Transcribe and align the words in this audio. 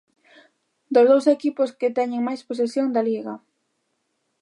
Dous 0.93 1.07
dos 1.13 1.25
equipos 1.35 1.69
que 1.79 1.93
teñen 1.97 2.25
máis 2.27 2.41
posesión 2.49 2.87
da 2.95 3.05
Liga. 3.09 3.35